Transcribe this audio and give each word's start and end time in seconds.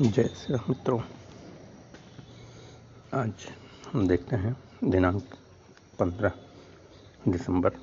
जय 0.00 0.28
श्री 0.38 0.56
मित्रों, 0.68 0.98
आज 3.14 3.46
हम 3.92 4.06
देखते 4.08 4.36
हैं 4.36 4.54
दिनांक 4.84 5.34
15 5.98 6.32
दिसंबर 7.28 7.78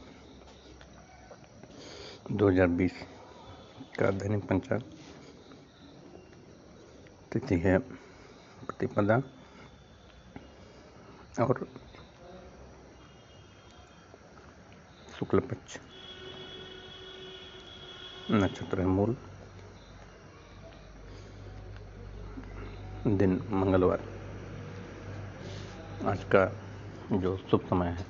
2020 2.31 3.01
का 3.99 4.11
दैनिक 4.11 4.47
पंचांग। 4.47 4.81
तिथि 7.33 7.59
है 7.59 7.77
प्रतिपदा 7.79 9.21
और 11.43 11.67
शुक्ल 15.19 15.39
पक्ष 15.41 15.79
नक्षत्र 18.31 18.85
मूल। 18.87 19.17
दिन 23.07 23.33
मंगलवार। 23.51 24.01
आज 26.05 26.23
का 26.35 26.45
जो 27.11 27.35
शुभ 27.51 27.67
समय 27.69 27.87
है। 27.87 28.05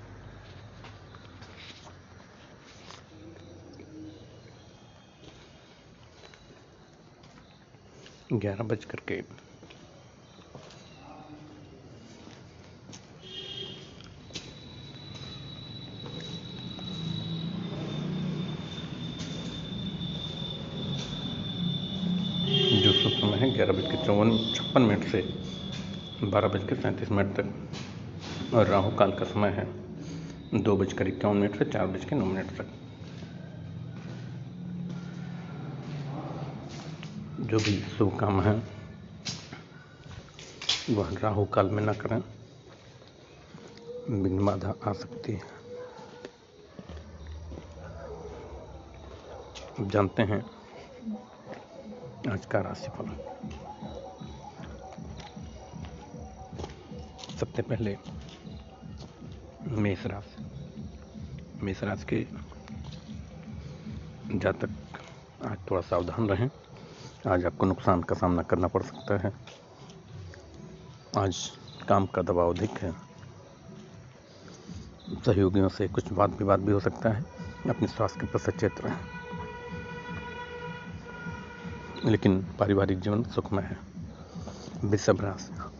ग्यारह 8.34 8.64
बज 8.64 8.86
करके 8.86 9.22
जो 22.82 22.92
शुभ 22.94 23.12
समय 23.12 23.38
है 23.38 23.45
ग्यारह 23.56 23.74
बज 23.74 23.92
के 23.92 24.06
चौवन 24.06 24.32
छप्पन 24.56 24.82
मिनट 24.82 25.04
से 25.04 25.22
बारह 26.24 26.48
बज 26.48 26.64
के 26.70 26.76
सैंतीस 26.76 27.12
मिनट 27.12 27.36
तक। 27.36 28.54
और 28.54 28.68
राहु 28.68 28.90
काल 28.96 29.12
का 29.12 29.26
समय 29.26 29.50
है 29.50 29.66
दो 30.62 30.76
बजकर 30.78 31.08
इक्यावन 31.08 31.38
मिनट 31.38 31.58
से 31.58 31.66
चार 31.66 31.88
बज 31.88 32.06
के 32.06 32.16
नौ 32.16 32.26
मिनट 32.26 32.50
तक। 32.58 32.68
जो 37.42 37.60
भी 37.60 37.80
शुभ 37.98 38.18
काम 38.20 38.42
है, 38.42 38.54
वह 40.90 41.14
राहु 41.14 41.46
काल 41.46 41.70
में 41.70 41.84
न 41.84 41.94
करें। 41.94 42.22
बिन 44.24 44.46
बाधा 44.46 44.74
आ 44.84 44.94
सकती 44.94 45.32
है। 45.32 45.42
जानते 49.82 50.24
हैं, 50.24 50.42
आज 52.34 52.46
का 52.46 52.62
राशिफल। 52.62 53.35
सबसे 57.40 57.62
पहले 57.62 57.98
मेष 59.68 60.06
राशि। 60.06 60.46
मेष 61.62 61.84
राशि 61.84 62.06
के 62.06 62.28
जातक 64.40 64.70
आज 65.46 65.58
थोड़ा 65.72 65.82
सावधान 65.82 66.28
रहें। 66.28 66.50
आज 67.28 67.46
आपको 67.46 67.66
नुकसान 67.66 68.02
का 68.04 68.16
सामना 68.16 68.42
करना 68.42 68.68
पड़ 68.68 68.84
सकता 68.84 69.18
है। 69.18 69.34
आज 71.18 71.52
काम 71.90 72.06
का 72.06 72.22
दबाव 72.22 72.54
अधिक 72.54 72.70
है। 72.70 72.92
सहयोगियों 75.26 75.70
से 75.70 75.88
कुछ 75.88 76.12
वाद 76.12 76.30
विवाद 76.30 76.60
भी 76.60 76.72
हो 76.72 76.80
सकता 76.80 77.10
है। 77.10 77.26
अपने 77.70 77.88
स्वास्थ्य 77.88 78.20
के 78.20 78.28
प्रति 78.28 78.52
सचेत 78.52 78.82
रहें। 78.82 79.00
लेकिन 82.06 82.42
पारिवारिक 82.60 83.00
जीवन 83.00 83.24
सुखमय 83.24 83.64
है। 83.64 83.78
विषभ 84.84 85.22
राशि। 85.22 85.75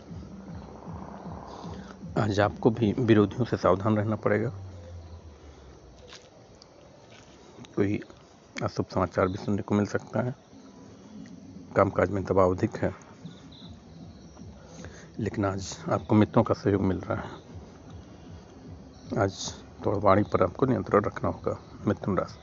आज 2.18 2.40
आपको 2.40 2.70
भी 2.70 2.94
विरोधियों 2.94 3.46
से 3.46 3.58
सावधान 3.58 3.98
रहना 3.98 4.16
पड़ेगा। 4.16 4.50
कोई 7.76 8.00
अशुभ 8.64 8.86
समाचार 8.94 9.28
भी 9.28 9.34
सुनने 9.34 9.62
को 9.62 9.76
मिल 9.76 9.86
सकता 9.86 10.22
है। 10.22 10.36
कामकाज 11.76 12.10
में 12.10 12.24
दबाव 12.24 12.56
अधिक 12.56 12.78
है। 12.78 12.96
लेकिन 15.20 15.46
आज 15.46 15.78
आपको 15.92 16.16
मित्रों 16.16 16.44
का 16.44 16.54
सहयोग 16.54 16.82
मिल 16.82 16.98
रहा 16.98 17.18
है। 17.18 17.32
आज 19.20 19.54
थोड़ा 19.86 19.98
वाणी 19.98 20.24
पर 20.24 20.44
आपको 20.44 20.66
नियंत्रण 20.66 21.04
रखना 21.04 21.30
होगा, 21.30 21.60
मिथुन 21.88 22.18
राशि 22.18 22.40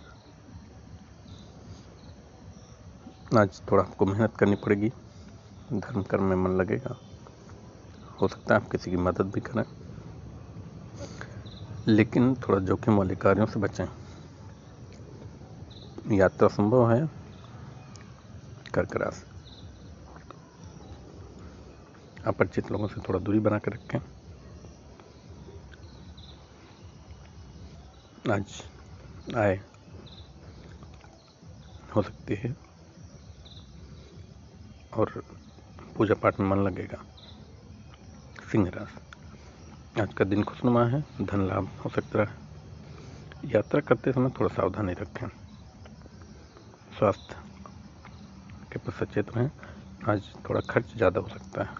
आज 3.36 3.62
थोड़ा 3.70 3.84
आपको 3.84 4.06
मेहनत 4.06 4.36
करनी 4.36 4.56
पड़ेगी। 4.56 4.92
धर्म 5.72 6.02
कर्म 6.02 6.22
में 6.22 6.36
मन 6.36 6.50
लगेगा। 6.50 7.11
हो 8.22 8.28
सकता 8.28 8.54
है 8.54 8.60
आप 8.60 8.70
किसी 8.70 8.90
की 8.90 8.96
मदद 8.96 9.22
भी 9.22 9.40
करें। 9.40 9.64
लेकिन 11.86 12.34
थोड़ा 12.34 12.58
जोखिम 12.58 12.96
वाले 12.96 13.14
कार्यों 13.14 13.46
से 13.46 13.60
बचें। 13.60 13.86
यात्रा 16.16 16.48
संभव 16.48 16.92
है। 16.92 17.10
कर्क 18.74 18.96
राशि 18.96 19.26
अपरिचित 22.26 22.70
लोगों 22.70 22.88
से 22.88 23.00
थोड़ा 23.00 23.20
दूरी 23.20 23.38
बना 23.38 23.58
कर 23.58 23.72
रखें। 23.72 23.98
आज 28.32 28.62
आय 29.36 29.60
हो 31.96 32.02
सकती 32.02 32.34
है। 32.34 32.56
और 34.94 35.24
पूजा 35.96 36.14
पाठ 36.14 36.40
में 36.40 36.48
मन 36.48 36.58
लगेगा। 36.58 37.04
सिंह 38.52 38.68
राशि 38.68 40.00
आज 40.00 40.12
का 40.14 40.24
दिन 40.24 40.42
खुशनुमा 40.42 40.84
है, 40.84 41.00
धन 41.20 41.40
लाभ 41.40 41.68
हो 41.84 41.90
सकता 41.90 42.22
है। 42.22 43.50
यात्रा 43.50 43.80
करते 43.80 44.12
समय 44.12 44.30
थोड़ा 44.30 44.48
सावधानी 44.54 44.92
रखें। 44.92 45.26
स्वास्थ्य 46.98 47.36
के 48.72 48.78
प्रति 48.78 48.92
सचेत 48.98 49.30
रहें, 49.36 49.50
आज 50.08 50.28
थोड़ा 50.48 50.60
खर्च 50.60 50.94
ज़्यादा 50.96 51.20
हो 51.20 51.28
सकता 51.28 51.62
है। 51.62 51.70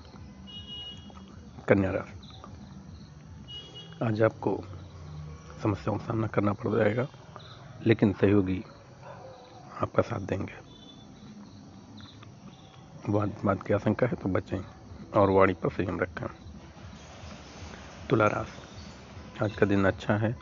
कन्या 1.68 1.90
राशि। 1.90 2.16
आज 4.04 4.22
आपको 4.22 4.56
समस्याओं 5.62 5.98
का 5.98 6.04
सामना 6.04 6.26
करना 6.26 6.52
पड़ 6.52 6.70
जाएगा, 6.76 7.06
लेकिन 7.86 8.12
सहयोगी 8.12 8.62
आपका 9.80 10.02
साथ 10.02 10.20
देंगे। 10.20 10.54
वाद 13.08 13.30
वाद 13.44 13.62
की 13.62 13.74
आशंका 13.74 14.06
है 14.06 14.16
तो 14.16 14.28
बचें 14.28 14.58
और 15.12 15.30
वाणी 15.30 15.54
पर 15.54 15.70
संयम 15.70 16.00
रखें। 16.00 16.26
तुला 18.12 18.26
राशि 18.26 19.44
आज 19.44 19.56
का 19.56 19.66
दिन 19.66 19.84
अच्छा 19.84 20.16
है। 20.16 20.36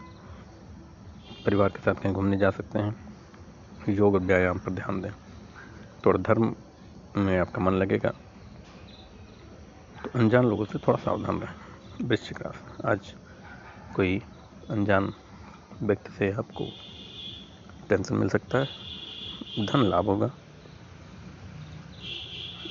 परिवार 1.47 1.69
के 1.69 1.78
साथ 1.78 1.94
कहीं 1.94 2.12
घूमने 2.12 2.36
जा 2.36 2.50
सकते 2.50 2.78
हैं। 2.78 3.14
योग 3.88 4.14
और 4.14 4.20
व्यायाम 4.20 4.58
पर 4.58 4.70
ध्यान 4.70 5.00
दें। 5.00 5.12
थोड़ा 6.06 6.20
धर्म 6.20 6.56
में 7.16 7.38
आपका 7.38 7.62
मन 7.62 7.72
लगेगा। 7.72 8.10
तो 10.04 10.19
अनजान 10.19 10.44
लोगों 10.44 10.64
से 10.64 10.78
थोड़ा 10.78 11.04
सावधान 11.04 11.41
रहें। 11.41 11.54
वृश्चिक 12.09 12.42
राशि। 12.42 12.82
आज 12.88 13.14
कोई 13.97 14.22
अनजान 14.70 15.12
व्यक्ति 15.82 16.12
से 16.12 16.32
आपको 16.32 16.72
टेंशन 17.88 18.14
मिल 18.14 18.28
सकता 18.28 18.59
है। 18.59 18.69
धन 19.66 19.82
लाभ 19.82 20.06
होगा। 20.06 20.30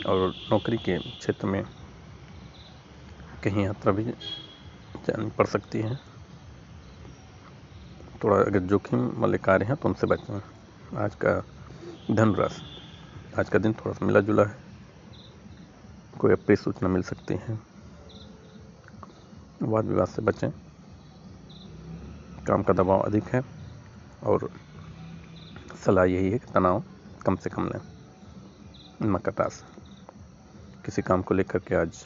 और 0.06 0.34
नौकरी 0.52 0.78
के 0.78 1.00
क्षेत्र 1.00 1.48
में 1.48 1.64
कहीं 3.44 3.66
यात्रा 3.66 3.92
भी 3.92 4.14
जानी 5.08 5.30
पड़ 5.30 5.46
सकती 5.48 5.82
है। 5.82 5.96
थोड़ा 8.24 8.38
अगर 8.38 8.60
जोखिम 8.60 9.00
वाले 9.22 9.38
कार्य 9.38 9.66
हैं 9.66 9.76
तो 9.76 9.90
उनसे 9.90 10.08
बचें। 10.08 10.42
आज 10.98 11.16
का 11.16 11.34
धन 12.12 12.36
राशि 12.36 12.62
आज 13.40 13.50
का 13.50 13.59
दिन 13.59 13.74
थोड़ा 13.74 13.94
सा 13.94 14.06
मिला 14.06 14.20
जुला 14.20 14.44
है। 14.44 14.58
कोई 16.20 16.32
अप्रिय 16.32 16.56
सूचना 16.56 16.90
मिल 16.90 17.03
सकती 17.03 17.34
है। 17.34 17.59
वाद 19.62 19.85
विवाद 19.85 20.08
से 20.08 20.22
बचें। 20.22 20.52
काम 22.46 22.64
का 22.64 22.73
दबाव 22.73 23.00
अधिक 23.00 23.23
है 23.23 23.41
और 24.23 24.50
सलाह 25.85 26.06
यही 26.06 26.32
है 26.32 26.40
कि 26.40 26.52
तनाव 26.53 26.84
कम 27.26 27.35
से 27.35 27.50
कम 27.50 27.68
लें। 27.68 29.09
मकर 29.09 29.34
राशि, 29.40 29.64
किसी 30.85 31.02
काम 31.02 31.22
को 31.22 31.34
लेकर 31.34 31.59
के 31.59 31.76
आज 31.76 32.06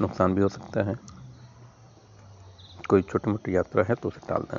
नुकसान 0.00 0.34
भी 0.34 0.42
हो 0.42 0.48
सकता 0.48 0.82
है। 0.82 1.11
कोई 2.92 3.02
छोटी 3.02 3.30
मोटी 3.30 3.56
यात्रा 3.56 3.82
है 3.88 3.94
तो 3.94 4.08
उसे 4.08 4.20
टाल 4.28 4.42
दें। 4.42 4.58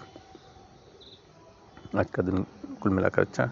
आज 2.00 2.06
का 2.10 2.22
दिन 2.22 2.46
कुल 2.82 2.92
मिलाकर 2.92 3.22
अच्छा 3.22 3.50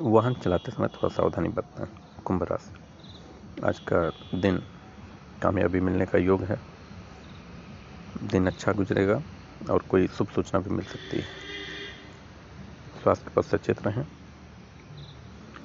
वाहन 0.00 0.34
चलाते 0.34 0.72
समय 0.72 0.88
थोड़ा 0.88 1.08
सावधानी 1.08 1.48
बरतें, 1.48 1.84
कुंभ 2.24 2.42
राशि। 2.42 2.72
आज 3.66 3.78
का 3.78 4.00
दिन 4.34 4.56
कामयाबी 5.42 5.80
मिलने 5.80 6.06
का 6.06 6.18
योग 6.18 6.42
है। 6.42 6.60
दिन 8.22 8.46
अच्छा 8.46 8.72
गुजरेगा 8.72 9.22
और 9.70 9.82
कोई 9.82 10.06
शुभ 10.08 10.28
सूचना 10.28 10.60
भी 10.60 10.70
मिल 10.70 10.84
सकती 10.84 11.16
है। 11.16 11.26
स्वास्थ्य 13.02 13.30
पर 13.36 13.42
सचेत 13.42 13.86
रहें 13.86 14.04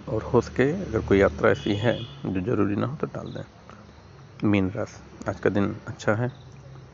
और 0.07 0.23
हो 0.23 0.41
सके 0.41 0.71
अगर 0.71 0.99
कोई 0.99 1.19
यात्रा 1.19 1.49
ऐसी 1.49 1.75
है 1.75 1.97
जो 2.25 2.41
ज़रूरी 2.41 2.75
ना 2.75 2.87
हो 2.87 2.95
तो 2.95 3.07
टाल 3.07 3.33
दें। 3.33 3.43
मीन 4.49 4.71
राशि। 4.71 5.29
आज 5.29 5.39
का 5.39 5.49
दिन 5.49 5.75
अच्छा 5.87 6.15
है। 6.15 6.31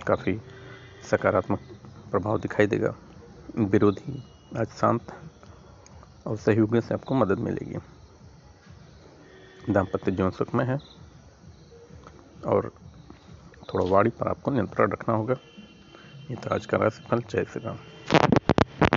काफ़ी 0.08 0.40
सकारात्मक 1.10 1.60
प्रभाव 2.12 2.40
दिखाई 2.40 2.68
देगा। 2.68 2.96
विरोधी 3.58 4.24
आज 4.58 4.68
शांत 4.68 5.14
और 6.28 6.38
सहयोगियों 6.38 6.82
से 6.82 6.94
आपको 6.94 7.16
मदद 7.16 7.40
मिलेगी। 7.40 7.80
दाम्पत्य 9.74 10.12
जीवन 10.12 10.30
सुख 10.30 10.56
में 10.56 10.66
है 10.66 10.80
और 12.46 12.72
थोड़ा 13.74 13.86
वाड़ी 13.86 14.10
पर 14.10 14.28
आपको 14.28 14.52
नियंत्रण 14.52 14.92
रखना 14.92 15.16
होगा। 15.16 15.36
ये 16.30 16.36
तो 16.36 16.56
आज 16.56 16.66
का 16.66 16.78
राशिफल 16.78 17.20
जय 17.20 17.44
श्री 17.44 17.64
राम। 17.66 17.78